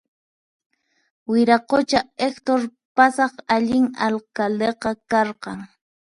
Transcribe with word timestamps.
Wiraqucha 1.31 1.99
Hector 2.21 2.61
pasaq 2.95 3.33
allin 3.55 3.85
alcaldeqa 4.05 4.89
karqan 5.11 5.59